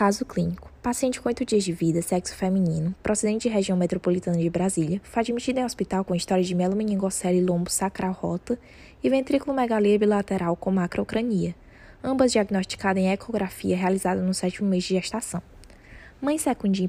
[0.00, 0.72] Caso clínico.
[0.82, 5.20] Paciente com 8 dias de vida, sexo feminino, procedente de região metropolitana de Brasília, foi
[5.20, 8.58] admitida em hospital com história de melomeningocele lombo sacral rota
[9.04, 11.54] e ventrículo-megalia bilateral com macrocrania,
[12.02, 15.42] ambas diagnosticadas em ecografia realizada no sétimo mês de gestação.
[16.18, 16.38] Mãe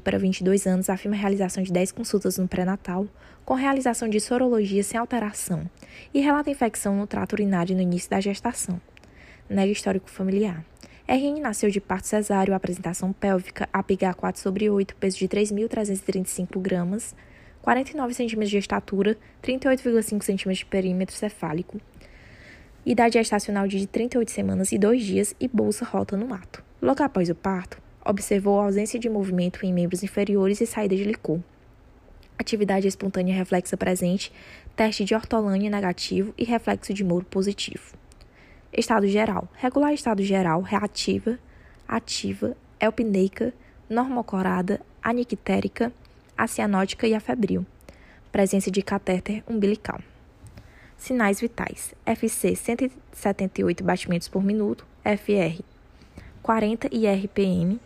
[0.02, 3.06] para 22 anos, afirma realização de 10 consultas no pré-natal,
[3.44, 5.68] com realização de sorologia sem alteração,
[6.14, 8.80] e relata infecção no trato urinário no início da gestação.
[9.50, 10.64] Nega histórico familiar.
[11.08, 17.14] RN nasceu de parto cesáreo, apresentação pélvica, APH 4 sobre 8, peso de 3.335 gramas,
[17.60, 21.80] 49 cm de estatura, 38,5 cm de perímetro cefálico,
[22.86, 26.62] idade gestacional de 38 semanas e 2 dias e bolsa rota no ato.
[26.80, 31.40] Logo após o parto, observou ausência de movimento em membros inferiores e saída de licor.
[32.38, 34.32] Atividade espontânea reflexa presente,
[34.74, 38.01] teste de ortolânia negativo e reflexo de Moro positivo.
[38.72, 39.48] Estado geral.
[39.54, 41.38] Regular estado geral, reativa,
[41.86, 43.52] ativa, elpineica,
[43.88, 45.92] normocorada, anictérica,
[46.36, 47.66] acianótica e afebril.
[48.30, 50.00] Presença de catéter umbilical.
[50.96, 51.94] Sinais vitais.
[52.06, 55.62] FC 178 batimentos por minuto, FR
[56.42, 57.80] 40 e RPM,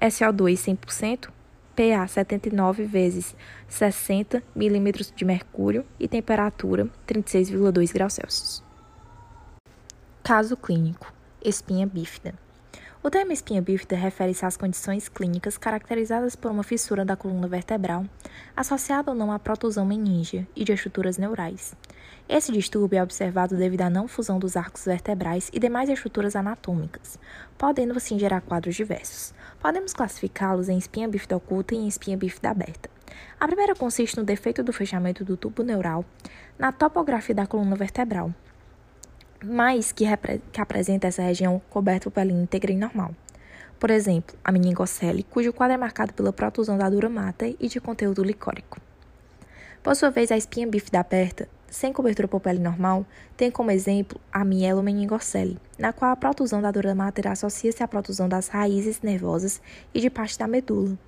[0.00, 1.30] SO2 100%,
[1.76, 3.36] PA 79 vezes
[3.68, 8.65] 60 milímetros de mercúrio e temperatura 36,2 graus Celsius.
[10.26, 12.34] Caso clínico: espinha bífida.
[13.00, 18.04] O termo espinha bífida refere-se às condições clínicas caracterizadas por uma fissura da coluna vertebral,
[18.56, 21.76] associada ou não à protusão meníngea e de estruturas neurais.
[22.28, 27.20] Esse distúrbio é observado devido à não fusão dos arcos vertebrais e demais estruturas anatômicas,
[27.56, 29.32] podendo assim gerar quadros diversos.
[29.60, 32.90] Podemos classificá-los em espinha bífida oculta e em espinha bífida aberta.
[33.38, 36.04] A primeira consiste no defeito do fechamento do tubo neural
[36.58, 38.34] na topografia da coluna vertebral,
[39.44, 40.04] mas que,
[40.52, 43.14] que apresenta essa região coberta pele íntegra e normal.
[43.78, 47.80] Por exemplo, a meningocele, cujo quadro é marcado pela protusão da dura mater e de
[47.80, 48.80] conteúdo licórico.
[49.82, 53.04] Por sua vez, a espinha bífida aberta, sem cobertura por pele normal,
[53.36, 58.28] tem como exemplo a mielomeningocele, na qual a protusão da dura mater associa-se à protusão
[58.28, 59.60] das raízes nervosas
[59.92, 60.98] e de parte da medula.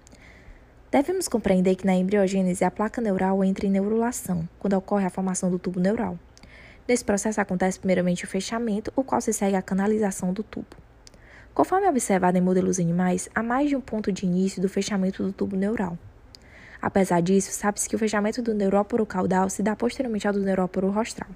[0.90, 5.50] Devemos compreender que na embriogênese a placa neural entra em neurulação, quando ocorre a formação
[5.50, 6.18] do tubo neural.
[6.88, 10.74] Nesse processo acontece primeiramente o fechamento, o qual se segue à canalização do tubo.
[11.52, 15.30] Conforme observado em modelos animais, há mais de um ponto de início do fechamento do
[15.30, 15.98] tubo neural.
[16.80, 20.88] Apesar disso, sabe-se que o fechamento do neuróporo caudal se dá posteriormente ao do neuróporo
[20.88, 21.28] rostral.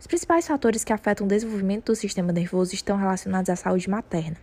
[0.00, 4.38] Os principais fatores que afetam o desenvolvimento do sistema nervoso estão relacionados à saúde materna,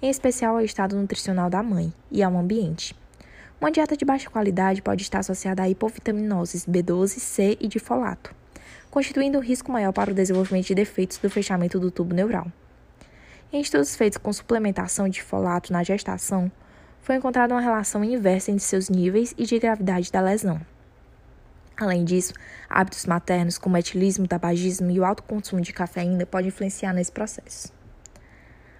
[0.00, 2.94] em especial ao estado nutricional da mãe e ao ambiente.
[3.60, 8.32] Uma dieta de baixa qualidade pode estar associada a hipovitaminoses B12, C e de folato
[8.94, 12.46] constituindo um risco maior para o desenvolvimento de defeitos do fechamento do tubo neural.
[13.52, 16.48] Em estudos feitos com suplementação de folato na gestação,
[17.00, 20.60] foi encontrada uma relação inversa entre seus níveis e de gravidade da lesão.
[21.76, 22.34] Além disso,
[22.70, 27.72] hábitos maternos como etilismo, tabagismo e o alto consumo de cafeína podem influenciar nesse processo.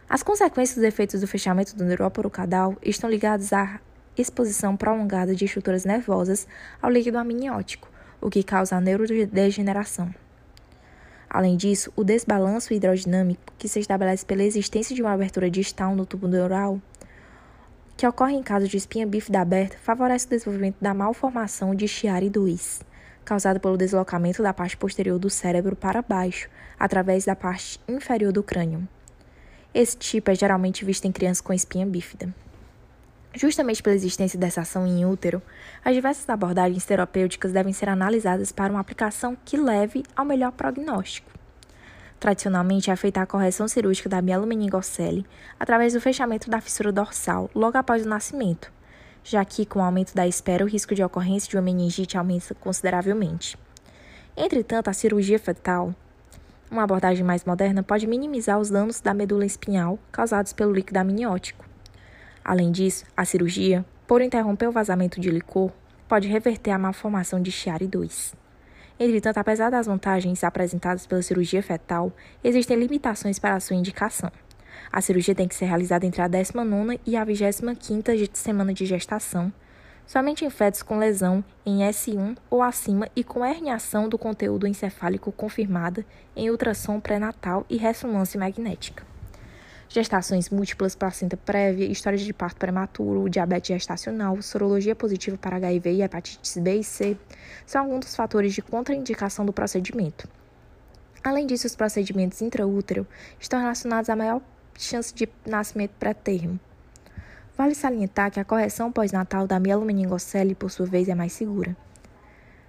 [0.09, 2.31] As consequências dos efeitos do fechamento do neuróporo
[2.85, 3.81] estão ligadas à
[4.17, 6.47] exposição prolongada de estruturas nervosas
[6.81, 7.89] ao líquido amniótico,
[8.25, 10.13] o que causa a neurodegeneração.
[11.29, 16.07] Além disso, o desbalanço hidrodinâmico, que se estabelece pela existência de uma abertura distal no
[16.07, 16.81] tubo neural,
[17.99, 22.31] que ocorre em caso de espinha bífida aberta, favorece o desenvolvimento da malformação de Chiari
[22.31, 22.81] 2,
[23.27, 26.49] causada pelo deslocamento da parte posterior do cérebro para baixo,
[26.79, 28.89] através da parte inferior do crânio.
[29.75, 32.33] Esse tipo é geralmente visto em crianças com espinha bífida.
[33.37, 35.43] Justamente pela existência dessa ação em útero,
[35.85, 41.33] as diversas abordagens terapêuticas devem ser analisadas para uma aplicação que leve ao melhor prognóstico.
[42.21, 45.27] Tradicionalmente, é feita a correção cirúrgica da mielomeningocele
[45.59, 48.73] através do fechamento da fissura dorsal logo após o nascimento,
[49.25, 52.55] já que, com o aumento da espera, o risco de ocorrência de uma meningite aumenta
[52.55, 53.59] consideravelmente.
[54.37, 55.93] Entretanto, a cirurgia fetal,
[56.71, 61.74] uma abordagem mais moderna, pode minimizar os danos da medula espinhal causados pelo líquido amniótico
[62.45, 65.73] Além disso, a cirurgia, por interromper o vazamento de licor,
[66.07, 68.35] pode reverter a malformação de Chiari 2.
[69.01, 72.13] Entretanto, apesar das vantagens apresentadas pela cirurgia fetal,
[72.43, 74.31] existem limitações para a sua indicação.
[74.93, 79.51] A cirurgia tem que ser realizada entre a 19 e a 25ª semana de gestação,
[80.07, 85.33] somente em fetos com lesão em S1 ou acima e com herniação do conteúdo encefálico
[85.33, 86.05] confirmada
[86.37, 89.14] em ultrassom pré-natal e ressonância magnética
[89.89, 96.03] gestações múltiplas, placenta prévia, história de parto prematuro, diabetes gestacional, sorologia positiva para HIV e
[96.03, 97.17] hepatites B e C
[97.67, 100.29] são alguns dos fatores de contraindicação do procedimento.
[101.23, 103.07] Além disso, os procedimentos intraútero
[103.41, 104.43] estão relacionados à maior
[104.79, 106.61] chance de nascimento pré-termo.
[107.57, 111.77] Vale salientar que a correção pós-natal da mielomeningocele, por sua vez, é mais segura.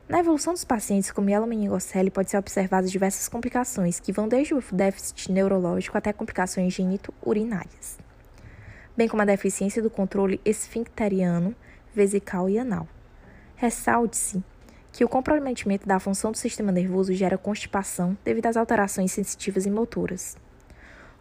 [0.08, 4.64] Na evolução dos pacientes com mielomeningocele pode ser observadas diversas complicações, que vão desde o
[4.72, 7.98] déficit neurológico até complicações genito-urinárias,
[8.96, 11.56] bem como a deficiência do controle esfincteriano,
[11.92, 12.88] vesical e anal.
[13.56, 14.44] Ressalte-se
[14.92, 19.72] que o comprometimento da função do sistema nervoso gera constipação devido às alterações sensitivas e
[19.72, 20.38] motoras.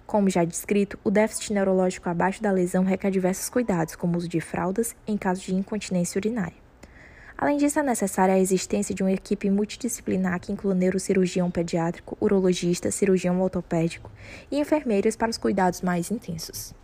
[0.06, 4.28] Como já descrito, o déficit neurológico abaixo da lesão requer diversos cuidados, como o uso
[4.28, 6.63] de fraldas em caso de incontinência urinária.
[7.36, 12.90] Além disso, é necessária a existência de uma equipe multidisciplinar que inclua neurocirurgião pediátrico, urologista,
[12.90, 14.10] cirurgião ortopédico
[14.50, 16.75] e enfermeiras para os cuidados mais intensos.